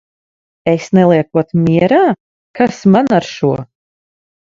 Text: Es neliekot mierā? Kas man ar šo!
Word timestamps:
Es 0.71 0.85
neliekot 0.99 1.53
mierā? 1.65 1.99
Kas 2.61 2.79
man 2.95 3.13
ar 3.19 3.29
šo! 3.35 3.53